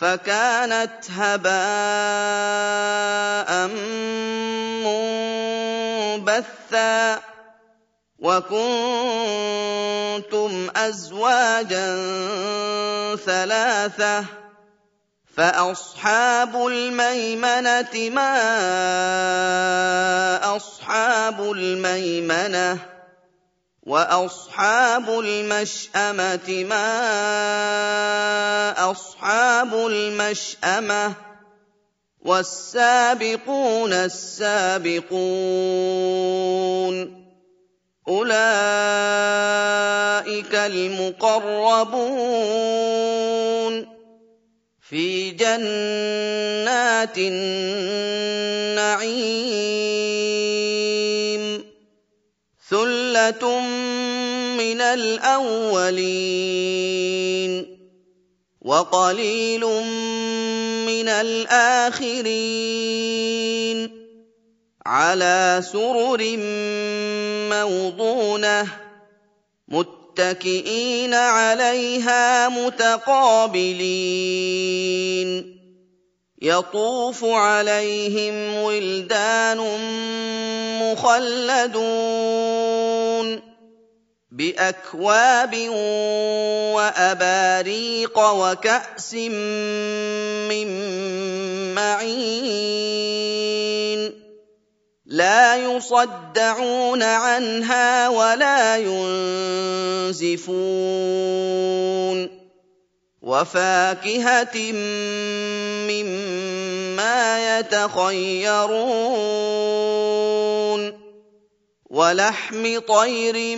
فكانت 0.00 1.10
هباء 1.10 1.56
منبثا 6.16 7.20
وكنتم 8.18 8.66
أزواجا 10.76 11.96
ثلاثة 13.16 14.24
فأصحاب 15.36 16.66
الميمنة 16.66 18.10
ما 18.10 18.36
أصحاب 20.56 21.52
الميمنة 21.52 22.95
واصحاب 23.86 25.10
المشامه 25.20 26.64
ما 26.64 26.90
اصحاب 28.90 29.74
المشامه 29.74 31.12
والسابقون 32.24 33.92
السابقون 33.92 35.06
اولئك 38.08 38.34
المقربون 40.54 41.56
في 44.80 45.30
جنات 45.30 47.18
النعيم 47.18 48.26
من 54.56 54.80
الاولين 54.80 56.36
وقليل 58.60 59.64
من 60.86 61.08
الاخرين 61.08 62.26
على 64.86 65.62
سرر 65.72 66.36
موضونه 67.50 68.66
متكئين 69.68 71.14
عليها 71.14 72.48
متقابلين 72.48 73.86
يطوف 76.42 77.24
عليهم 77.24 78.54
ولدان 78.54 79.58
مخلدون 80.82 82.95
بأكواب 84.36 85.68
وأباريق 86.76 88.18
وكأس 88.18 89.14
من 89.14 90.68
معين 91.74 93.06
لا 95.06 95.56
يصدعون 95.56 97.02
عنها 97.02 98.08
ولا 98.08 98.76
ينزفون 100.12 100.46
وفاكهة 103.22 104.72
مما 105.88 107.58
يتخيرون 107.58 109.06
ولحم 111.90 112.78
طير 112.78 113.56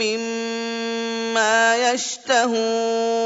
مما 0.00 1.92
يشتهون 1.92 3.20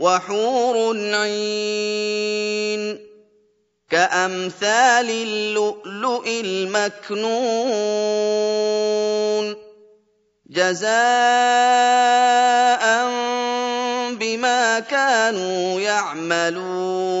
وحور 0.00 0.96
عين 1.14 2.82
كأمثال 3.90 5.10
اللؤلؤ 5.10 6.26
المكنون 6.28 7.60
جزاء 10.50 10.90
بما 14.20 14.80
كانوا 14.80 15.80
يعملون 15.80 17.20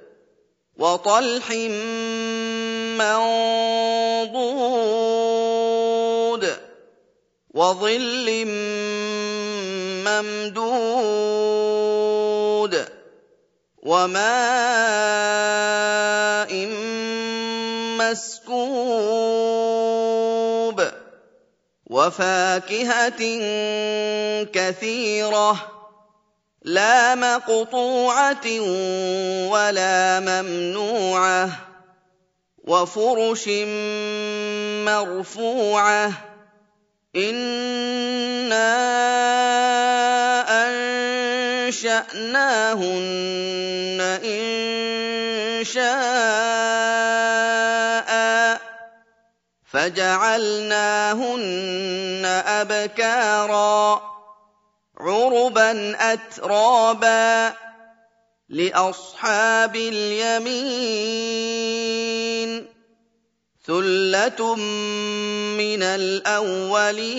وطلح 0.81 1.51
منضود 2.97 4.01
وظل 7.53 8.45
ممدود 10.07 11.31
وماء 13.83 14.21
مسكوب 18.01 19.31
وفاكهة 21.85 23.21
كثيرة 24.43 25.80
لا 26.61 27.15
مقطوعة 27.15 28.59
ولا 29.49 30.19
ممنوعة 30.19 31.49
وفرش 32.57 33.47
مرفوعة 34.85 36.11
إنا 37.15 38.71
أنشأناهن 41.71 44.01
انشاء 44.25 45.91
فجعلناهن 49.71 51.41
أبكارا 52.47 54.01
عربا 55.01 55.95
اترابا 56.13 57.53
لاصحاب 58.49 59.75
اليمين 59.75 61.41
ثله 63.65 64.55
من 65.57 65.83
الاولين 65.83 67.11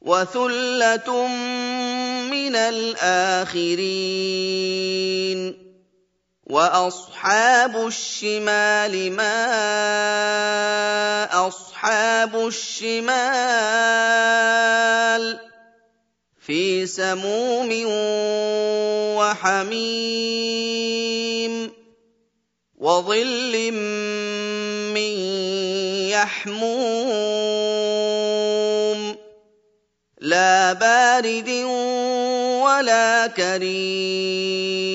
وثله 0.00 1.26
من 2.30 2.56
الاخرين 2.56 4.06
واصحاب 6.46 7.86
الشمال 7.86 9.12
ما 9.12 9.36
أصحاب 11.76 12.32
الشمال 12.46 12.96
في 16.40 16.86
سموم 16.86 17.68
وحميم 19.20 20.56
وظل 22.78 23.72
من 24.96 25.12
يحموم 26.16 26.76
لا 30.20 30.72
بارد 30.72 31.48
ولا 32.64 33.26
كريم 33.26 34.86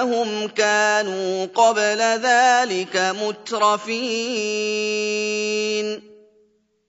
انهم 0.00 0.48
كانوا 0.48 1.46
قبل 1.46 1.98
ذلك 2.22 2.96
مترفين 3.22 3.90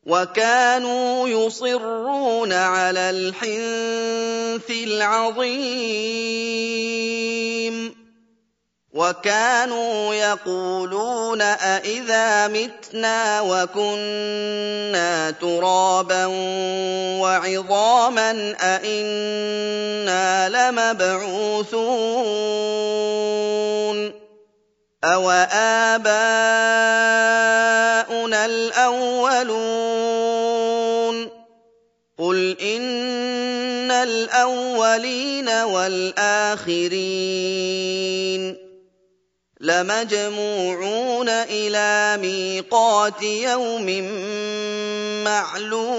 وكانوا 0.06 1.28
يصرون 1.28 2.54
على 2.54 3.10
الحنث 3.10 4.70
العظيم 4.70 6.12
وكانوا 8.94 10.14
يقولون 10.16 11.42
أإذا 11.42 12.48
متنا 12.48 13.42
وكنا 13.42 15.32
ترابا 15.32 16.26
وعظاما 17.22 18.56
أإنا 18.62 20.50
لمبعوثون 20.50 21.72
أو 25.04 25.32
آباؤنا 25.92 26.06
الأولون 28.46 29.72
قل 32.20 32.58
إن 32.62 33.92
الأولين 33.92 35.50
والآخرين 35.50 36.72
لمجموعون 39.62 41.30
إلى 41.30 42.18
ميقات 42.22 43.22
يوم 43.22 43.86
معلوم. 45.24 45.92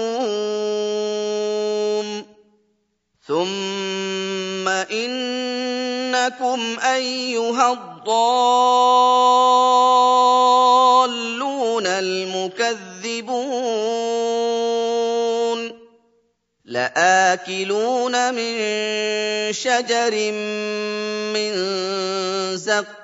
ثم 3.27 4.67
إنكم 4.67 6.59
أيها 6.79 7.73
الضالون 7.73 8.17
المكذبون. 11.87 12.83
لآكلون 16.65 18.33
من 18.33 18.53
شجر 19.53 20.31
من 21.33 21.53
زقوم 22.57 23.02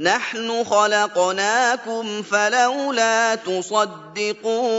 نحن 0.00 0.64
خلقناكم 0.64 2.22
فلولا 2.22 3.34
تصدقون 3.34 4.70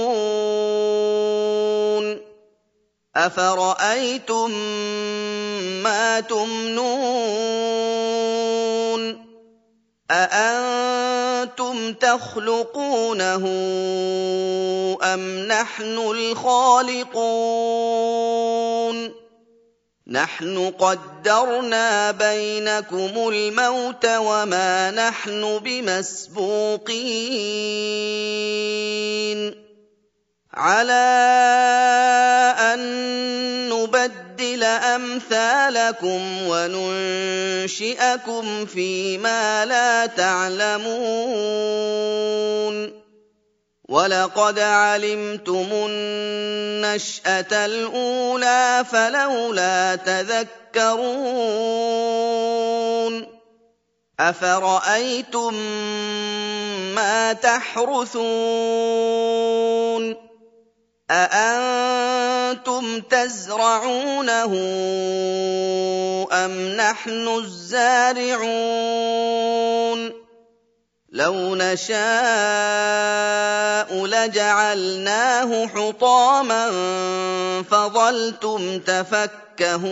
أفرأيتم 3.15 4.51
ما 5.83 6.19
تمنون 6.19 6.91
أأنتم 10.11 11.93
تخلقونه 11.93 13.45
أم 15.03 15.39
نحن 15.47 15.97
الخالقون 15.97 17.21
نحن 20.11 20.71
قدرنا 20.79 22.11
بينكم 22.11 23.29
الموت 23.29 24.05
وما 24.05 24.91
نحن 24.91 25.59
بمسبوقين. 25.63 26.91
على 30.53 30.93
أن 32.59 32.79
نبدل 33.69 34.63
أمثالكم 34.63 36.21
وننشئكم 36.47 38.05
فيما 38.65 39.65
لا 39.65 40.05
تعلمون. 40.05 40.91
وَلَقَدْ 43.91 44.59
عَلِمْتُمُ 44.59 45.67
النَّشْأَةَ 45.71 47.51
الْأُولَىٰ 47.51 48.85
فَلَوْلَا 48.91 49.95
تَذَكَّرُونَ 49.95 51.11
أَفَرَأَيْتُم 54.19 55.53
مَّا 56.95 57.33
تَحْرُثُونَ 57.33 58.23
أَأَنتُمْ 61.11 62.99
تَزْرَعُونَهُ 62.99 64.53
أَمْ 66.31 66.51
نَحْنُ 66.79 67.27
الزَّارِعُونَ 67.27 68.61
لَوْ 71.11 71.55
نَشَاءُ 71.55 72.01
لَجَعَلْنَاهُ 74.07 75.67
حُطَامًا 75.67 76.71
فَظَلْتُمْ 77.71 78.79
تَفَكَّهُونَ 78.79 79.91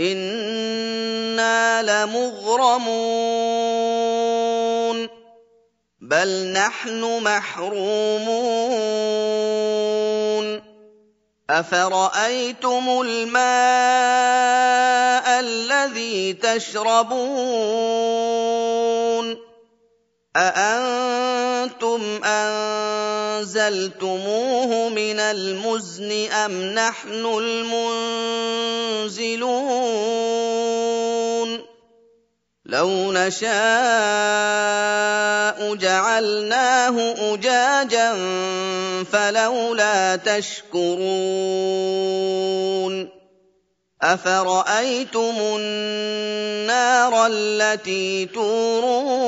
إِنَّا 0.00 1.82
لَمُغْرَمُونَ 1.82 3.22
بَلْ 6.00 6.52
نَحْنُ 6.52 7.00
مَحْرُومُونَ 7.22 8.42
أَفَرَأَيْتُمُ 11.50 13.00
الْمَاءَ 13.06 13.42
الَّذِي 15.40 16.32
تَشْرَبُونَ 16.32 17.92
أَأَنتُمْ 20.36 22.24
أَنزَلْتُمُوهُ 22.24 23.90
مِنَ 24.88 25.20
الْمُزْنِ 25.20 26.10
أَمْ 26.32 26.52
نَحْنُ 26.72 27.24
الْمُنزِلُونَ 27.36 28.32
لَوْ 32.66 33.12
نَشَاءُ 33.12 33.52
جَعَلْنَاهُ 35.74 36.96
أُجَاجًا 37.34 38.12
فَلَوْلَا 39.04 40.16
تَشْكُرُونَ 40.16 40.92
أَفَرَأَيْتُمُ 44.02 45.36
النَّارَ 45.38 47.26
الَّتِي 47.26 48.26
تُورُونَ 48.34 49.22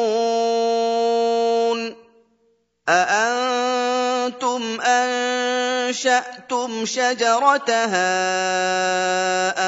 أَأَنتُمْ 2.89 4.81
أَنشَأْتُمْ 4.81 6.71
شَجَرَتَهَا 6.85 8.11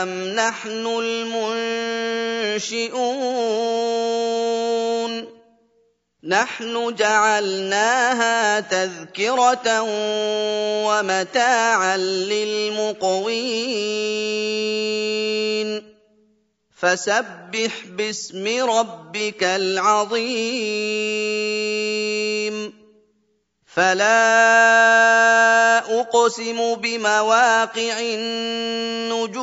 أَمْ 0.02 0.10
نَحْنُ 0.34 0.86
الْمُنشِئُونَ 0.86 2.66
نَحْنُ 6.26 6.94
جَعَلْنَاهَا 6.94 8.60
تَذْكِرَةً 8.60 9.82
وَمَتَاعًا 10.86 11.96
لِّلْمُقْوِينَ. 11.96 13.26
فَسَبِّحْ 16.78 17.72
بِاسْمِ 17.86 18.70
رَبِّكَ 18.70 19.42
الْعَظِيمِ. 19.44 20.26
فَلَا 23.76 24.16
أُقْسِمُ 26.00 26.74
بِمَوَاقِعِ 26.74 27.98
النُّجُومِ. 28.00 29.36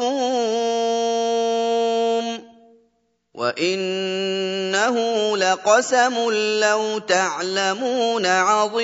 وَإِنَّهُ 3.43 4.95
لَقَسَمٌ 5.37 6.15
لَّوْ 6.63 6.99
تَعْلَمُونَ 6.99 8.25
عَظِيمٌ 8.25 8.83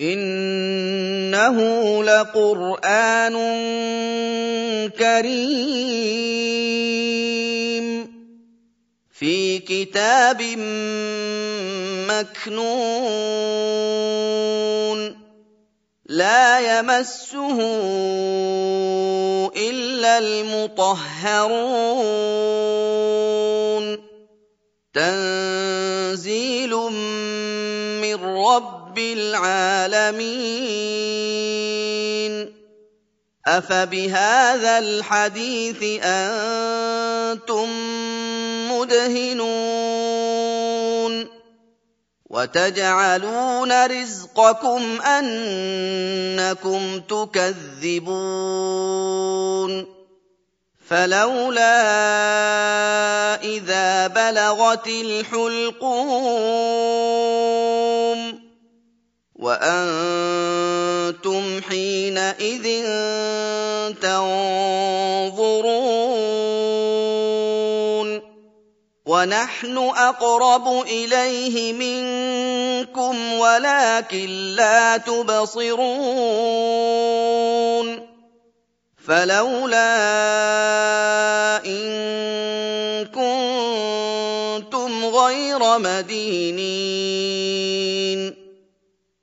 إِنَّهُ 0.00 1.56
لَقُرْآنٌ 2.04 3.36
كَرِيمٌ 4.92 6.26
فِي 9.16 9.58
كِتَابٍ 9.64 10.42
مَّكْنُونٍ 12.12 12.82
لَّا 16.12 16.60
يَمَسُّهُ 16.60 17.58
إِلَّا 19.56 20.18
الْمُطَهَّرُونَ. 20.18 21.04
تَنزِيلٌ 24.94 26.72
مِّن 28.04 28.14
رَّبِّ 28.24 28.98
الْعَالَمِينَ. 28.98 30.32
أَفَبِهَٰذَا 33.46 34.78
الْحَدِيثِ 34.78 36.04
أَنتُم 36.04 37.68
مُّدْهِنُونَ؟ 38.72 39.81
وَتَجْعَلُونَ 42.32 43.72
رِزْقَكُمْ 43.86 44.82
أَنَّكُمْ 45.02 46.80
تُكَذِّبُونَ 47.08 48.12
فَلَوْلَا 50.88 51.84
إِذَا 53.44 54.06
بَلَغَتِ 54.06 54.86
الْحُلْقُومَ 54.88 55.92
وَأَنتُمْ 59.36 60.62
حِينَئِذٍ 61.68 62.66
تَنظُرُونَ 64.02 65.41
وَنَحْنُ 69.22 69.78
أَقْرَبُ 69.78 70.66
إِلَيْهِ 70.82 71.72
مِنكُمْ 71.72 73.32
وَلَٰكِن 73.32 74.28
لَّا 74.58 74.96
تُبْصِرُونَ 74.96 75.78
فَلَوْلَا 79.06 79.94
إِن 81.66 81.86
كُنتُمْ 83.14 84.90
غَيْرَ 85.06 85.78
مَدِينِينَ 85.78 86.62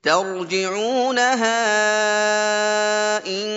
تَرْجِعُونَهَا 0.02 1.60
إِن 3.26 3.48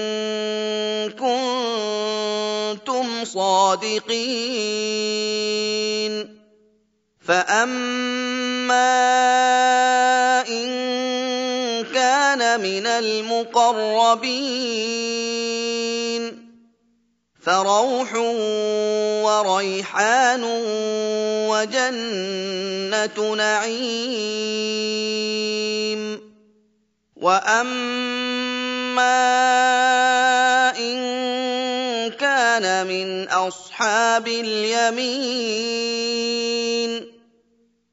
كُنتُمْ 1.15 3.05
صَادِقِينَ 3.25 4.63
فَأَمَّا 7.23 8.75
إِن 10.47 10.67
كَانَ 11.93 12.59
مِنَ 12.59 12.85
الْمُقَرَّبِينَ 12.87 14.23
فَرَوْحٌ 17.43 18.15
وَرَيْحَانٌ 19.23 20.43
وَجَنَّتُ 21.47 23.19
نَعِيمٍ 23.19 24.43
وَأَمَّا 27.15 28.19
إِن 30.75 30.99
كَانَ 32.19 32.87
مِنْ 32.87 33.29
أَصْحَابِ 33.29 34.27
الْيَمِينِ 34.27 35.53